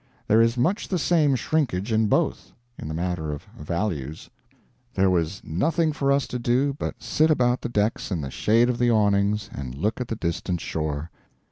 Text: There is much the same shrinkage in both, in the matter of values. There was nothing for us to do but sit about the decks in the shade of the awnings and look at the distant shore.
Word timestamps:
There 0.27 0.41
is 0.41 0.57
much 0.57 0.87
the 0.87 0.97
same 0.97 1.35
shrinkage 1.35 1.91
in 1.91 2.07
both, 2.07 2.53
in 2.75 2.87
the 2.87 2.93
matter 2.95 3.31
of 3.31 3.43
values. 3.59 4.31
There 4.95 5.11
was 5.11 5.43
nothing 5.43 5.93
for 5.93 6.11
us 6.11 6.25
to 6.29 6.39
do 6.39 6.73
but 6.73 7.03
sit 7.03 7.29
about 7.29 7.61
the 7.61 7.69
decks 7.69 8.09
in 8.09 8.21
the 8.21 8.31
shade 8.31 8.67
of 8.67 8.79
the 8.79 8.89
awnings 8.89 9.47
and 9.53 9.75
look 9.75 10.01
at 10.01 10.07
the 10.07 10.15
distant 10.15 10.59
shore. 10.59 11.11